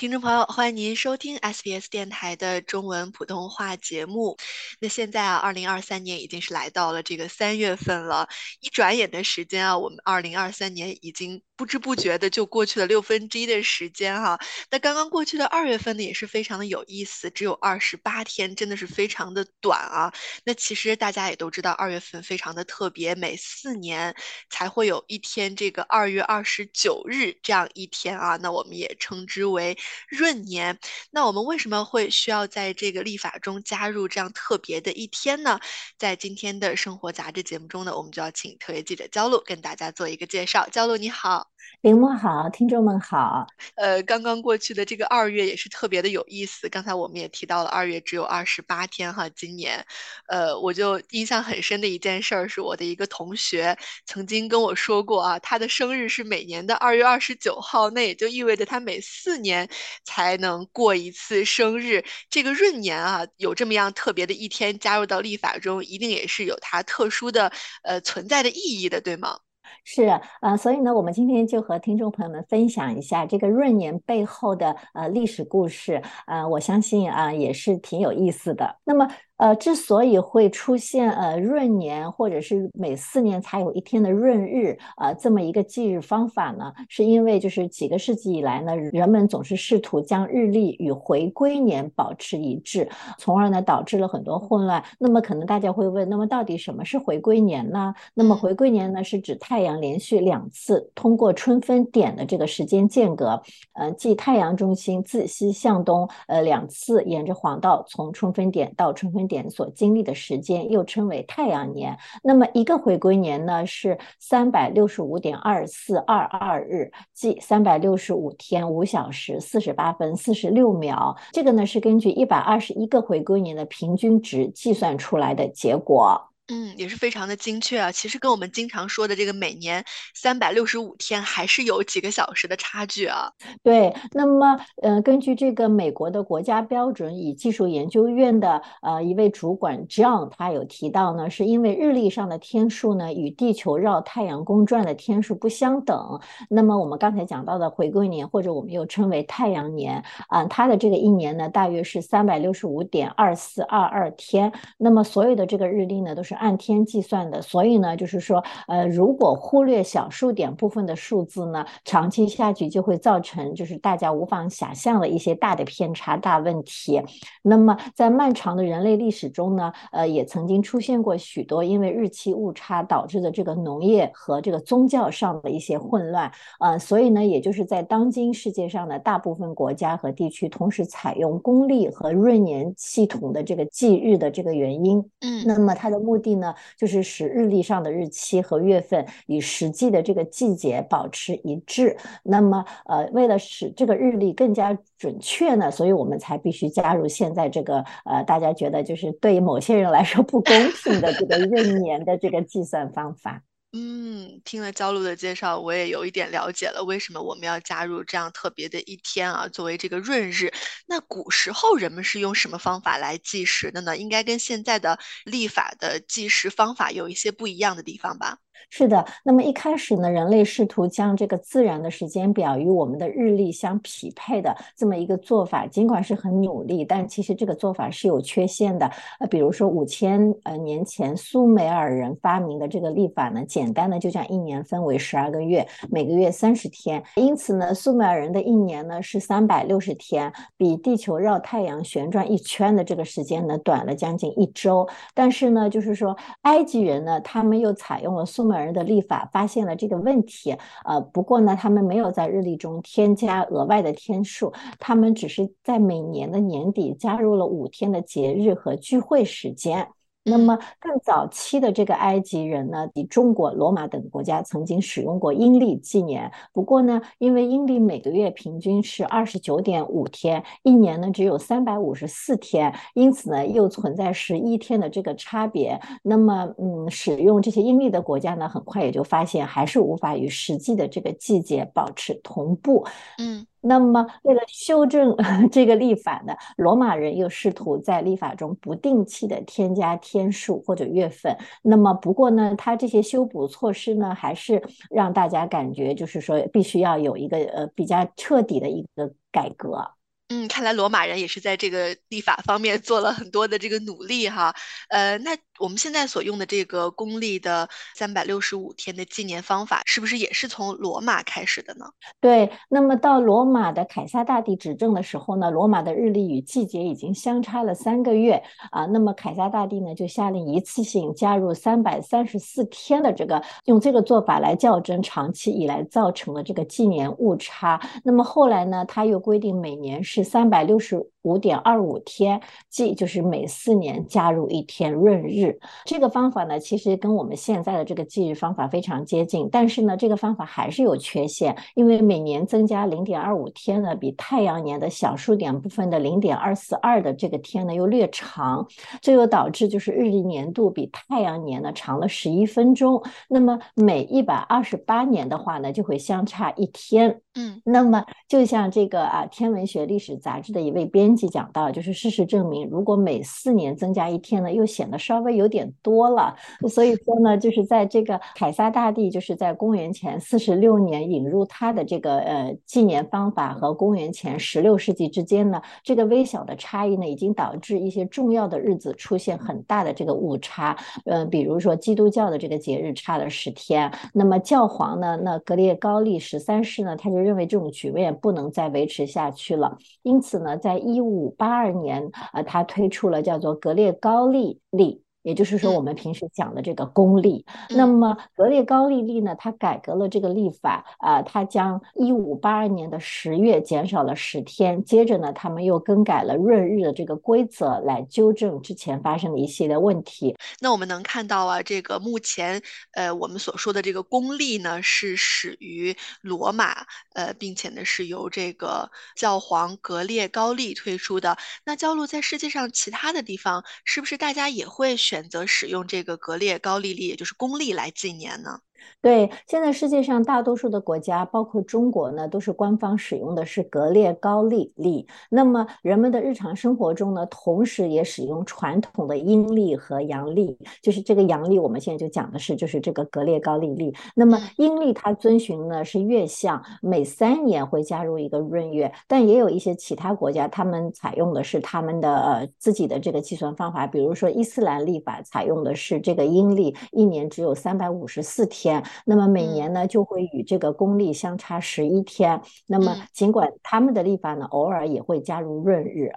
[0.00, 4.38] 听众朋友，欢迎您收听 SBS 电台的中文普通话节目。
[4.78, 8.26] 那现在啊，二零二三年已经是来到了这个三月份了，
[8.60, 11.42] 一转眼的时间啊，我们二零二三年已经。
[11.60, 14.40] 不知不觉的就过去了六分之一的时间哈，
[14.70, 20.10] 那刚刚过去的二月份呢也是非常的有意思，只有二十八天，真的是非常的短啊。
[20.44, 24.14] 那其实大家也都知道，二月份非常的特别，每四年
[24.48, 29.76] 才会有一天这个二月二十九日这样一天啊，那我们也称之为
[30.18, 30.78] 闰年。
[31.10, 35.60] 那我们为什么会需要在这个历法中加入这样特别的一天呢？
[35.98, 40.66] 在今天的生活杂志节目中呢，我们就要请特约记者焦露跟大家做一个介绍。
[40.70, 41.49] 焦露你好。
[41.82, 43.46] 林木好，听众们好。
[43.74, 46.68] 呃，刚刚过去的这个二月也是特别的有意思。
[46.68, 49.26] 刚才我们也提到了，二月只有二十八天哈。
[49.30, 49.82] 今年，
[50.28, 59.66] 呃，我就印象很深的一件事儿是，我的一个同学曾经跟我说过啊，他的生日是每年的二月二十九号，那也就意味着他每四年
[60.04, 62.04] 才能过一次生日。
[62.28, 67.50] 这个闰年啊，有这么样特别的一天加入到历法中，一定也是有它特殊的
[67.84, 69.38] 呃存在的意义的，对吗？
[69.84, 70.04] 是
[70.40, 78.76] 啊，所以呢，我们今天就和听众朋友们分享一下这个闰年背后的呃历史故事，呃，我相信啊也是挺有意思的。
[78.84, 79.08] 那么。
[79.40, 94.84] 呃，之所以会出现呃闰年，或者是每四年才有一天的闰日，呃，这么一个忌日方法呢，是因为就是几个世纪以来呢，人们总是试图将日历与回归年保持一致，从而呢导致了很多混乱。
[94.98, 97.94] 那么可能大家会问，那么到底什么是回归年呢？
[98.12, 103.40] 那么回归年呢，是指太阳连续两次通过春分点的这个时间间隔，
[103.72, 109.29] 呃，即太阳中心自西向东，呃，两次沿着黄道从春分点到春分。
[109.30, 111.96] 点所经历的时间又称为太阳年。
[112.24, 121.16] 那么一个回归年呢是三百六十五点二四二二日，即三百六十五天五小时四十八分四十六秒。
[121.30, 126.29] 这个呢是根据一百二十一个回归年的平均值计算出来的结果。
[126.50, 127.92] 嗯，也是非常的精确啊。
[127.92, 129.84] 其实跟我们经常说的这个每年
[130.14, 133.30] 三百六十五天还是有几个小时的差距啊。
[133.62, 146.20] 对，那么呃，根据这个美国的国家标准与技术研究院的呃一位主管 John，他有提到呢，是因为日历上的天数呢与地球绕太阳公转的天数不相等。
[146.48, 154.52] 那么我们刚才讲到的回归年，或者我们又称为太阳年啊，它的这个一年呢大约是三百六十五点二四二二天。
[154.78, 156.39] 那么所有的这个日历呢都是。
[156.40, 167.00] 按天计算的，所以呢，就是说，呃，如果忽略小数点部分的数字呢，长期下去就会造成就是大家无法想象的一些大的偏差、大问题。
[167.42, 176.32] 那么，在漫长的人类历史中呢，呃，也曾经出现过许多因为日期误差导致的这个农业和这个宗教上的一些混乱。
[176.58, 184.98] 呃，所以呢，也就是在当今世界上的大部分国家和地区同时采用公历和闰年系统的这个忌日的这个原因。
[185.20, 186.30] 嗯，那么它的目的。
[186.40, 191.96] 呢，就是使日历上的日期和月份与实际的这个季节保持一致。
[192.22, 200.54] 那么，呃，为了使这个日历更加准确呢，所以我们才必须加入现在这个呃，大家觉得就是对某些人来说不公
[200.84, 203.42] 平的这个 闰年的这个计算方法。
[203.74, 210.52] 嗯，听了焦露的介绍，我也有一点了解了为什么我们要加入这样特别的一天啊，作为这个闰日。
[210.88, 213.96] 那古时候人们是用什么方法来计时的呢？
[213.96, 218.38] 应该跟现在的历法的计时方法有一些不一样的地方吧？
[218.68, 228.90] 是的，那么一开始呢，人类试图将这个自然的时间表与我们的日历相匹配的这么一个做法，尽管是很努力，但其实这个做法是有缺陷的。
[229.20, 244.86] 呃，比如说五千呃年前苏美尔人发明的这个历法呢，简单的就将一年分为十二个月，每个月三十天，因此呢，苏美尔人的一年呢是三百六十天，比地球绕太阳旋转一圈的这个时间呢短了将近一周。
[245.14, 248.49] 但是呢，就是说埃及人呢，他们又采用了苏。
[248.58, 259.88] 人的立法发现了这个问题，呃，不过呢，他们没有在日历中添加额外的天数，他们只是在每年的年底加入了五天的节日和聚会时间。
[260.22, 266.30] 那么更早期的这个埃及人呢，比中国、罗马等国家曾经使用过阴历纪年。
[266.52, 275.80] 不过呢，因为阴历每个月平均是二十九点五天，一年呢只有三百五十四天，因此呢又存在十一天的这个差别。
[276.02, 282.86] 那么，嗯，使用这些阴历的国家呢，很快也就发现还是无法与实际的这个季节保持同步。
[283.18, 283.46] 嗯。
[283.62, 285.14] 那么，为了修正
[285.50, 291.36] 这个历法呢，罗马人又试图在历法中不定期的添加天数或者月份。
[291.62, 299.99] 那么，不过呢，他这些修补措施呢，还是让大家感觉就是说，必须要有一个呃比较彻底的一个改革。
[300.32, 304.54] 嗯，看来罗马人也是在这个立法方面做了很多的这个努力哈。
[304.88, 311.84] 呃，那我们现在所用的这个公历的三百六十五天的纪年方法，是不是也是从罗马开始的呢？
[312.20, 318.40] 对，那么到罗马的凯撒大帝执政的时候呢，罗马的日历与季节已经相差了三个月
[318.70, 318.86] 啊。
[318.86, 327.80] 那么凯撒大帝呢，就下令一次性加入三百三十四天的这个，用这个做法来校正长期以来造成的这个纪年误差。
[328.04, 330.19] 那么后来呢，他又规定每年是。
[330.22, 335.58] 三百六十五点二五天，即就是每四年加入一天闰日。
[335.84, 348.66] 这个方法呢，其实跟我们现在的这个计日方法非常接近，但是呢，这个方法还是有缺陷，因为每年增加零点二五天呢，比太阳年的小数点部分的零点二四二的这个天呢又略长，
[349.00, 353.02] 这又导致就是日历年度比太阳年呢长了十一分钟。
[353.28, 357.20] 那么每一百二十八年的话呢，就会相差一天。
[357.34, 366.34] 嗯，那么就像这个啊，天文学历史杂志的一位编辑讲到，就是事实证明，如果每四年增加一天呢，又显得稍微有点多了。
[366.68, 380.76] 所以说呢，就是在这个凯撒大帝就是在公元前四十六年引入他的这个呃纪年方法和公元前十六世纪之间呢，这个微小的差异呢，已经导致一些重要的日子出现很大的这个误差。
[381.04, 395.02] 呃，比如说基督教的这个节日差了十天，那么教皇呢，那格列高利十三世呢，他就认为这种局面不能再维持下去了，因此呢，在一五八二年，呃，他推出了叫做格列高利历。
[395.22, 410.34] 也就是说，我们平时讲的这个公历，那么格列高利历呢，它改革了这个历法啊，它将一五八二年的十月减少了十天，接着呢，他们又更改了闰日的这个规则，来纠正之前发生的一系列问题。
[410.60, 412.62] 那我们能看到啊，这个目前
[412.92, 421.36] 呃我们所说的这个公历呢，是始于罗马，呃，并且呢是由这个教皇格列高利推出的。
[421.66, 424.96] 那教路在世界上其他的地方，是不是大家也会？
[425.10, 428.60] 选择使用这个格列高利率，也就是公历来纪年呢？
[429.02, 435.06] 对，现在世界上大多数的国家，包括中国呢，都是官方使用的是格列高利历。
[435.30, 440.56] 那么人们的日常生活中呢，同时也使用传统的阴历和阳历。
[440.82, 443.94] 就是这个阳历，我们现在就讲的是就是这个格列高利历。
[444.14, 448.92] 那么阴历它遵循呢是月相，每三年会加入一个闰月。
[449.08, 453.86] 但也有一些其他国家，他们采用的是他们的呃自己的这个计算方法。
[453.86, 458.69] 比如说伊斯兰历法采用的是这个阴历，一年只有三百五十四天。
[459.06, 462.40] 那么每年呢，就会与这个公历相差十一天。
[462.66, 466.12] 那么尽管他们的历法呢，偶尔也会加入闰日。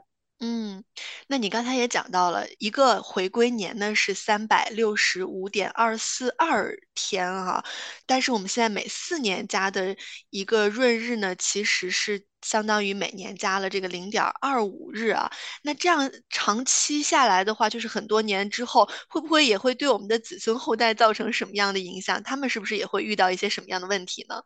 [0.46, 0.84] 嗯，
[1.28, 7.64] 那你刚才也讲到了，一个回归年呢是三百六十五点二四二天啊，
[8.06, 9.96] 但是我们现在每四年加的
[10.32, 15.32] 一个闰日呢，其实是相当于每年加了这个零点二五日啊。
[15.62, 22.22] 那这样长期下来的话，就是很多年之后，会不会也会对我们的子孙后代造成什么样的影响？
[22.22, 24.44] 他们是不是也会遇到一些什么样的问题呢？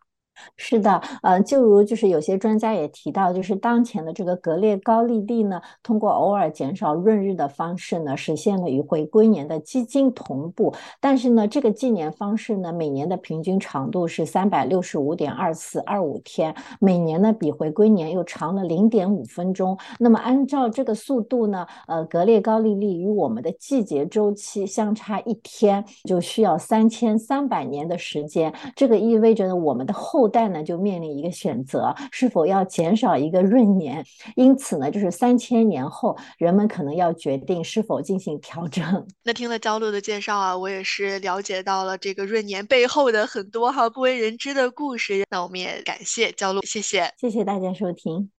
[0.56, 10.74] 是的，呃，就如就是有些专家也提到，就是当前的这个格列高利历呢，通过偶尔减少闰日的方式呢，实现了与回归年的基金同步。
[11.00, 19.78] 但是呢，这个纪年方式呢，每年的平均长度是三百六十五点二四二五天，每年呢比回归年又长了零点五分钟。
[19.98, 28.52] 那么按照这个速度呢，呃，格列高利历与我们的季节周期相差一天，就需要三千三百年的时间。
[28.76, 34.04] 这个意味着呢，我们的后后代呢就面临一个选择，是否要减少一个闰年？
[34.36, 38.84] 因此呢，就是三千年后，人们可能要决定是否进行调整。
[39.24, 45.24] 那听了焦露的介绍啊，我也是了解到了这个闰年背后的很多哈不为人知的故事。
[45.30, 48.37] 那我们也感谢焦露，谢谢，谢谢大家收听。